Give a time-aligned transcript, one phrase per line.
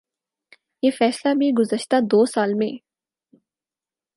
[0.83, 2.71] یہ فیصلہ بھی گزشتہ دو سال میں